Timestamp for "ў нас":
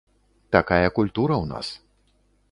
1.35-1.67